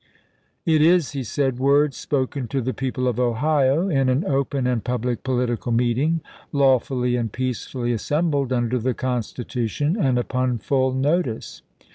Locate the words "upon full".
10.17-10.91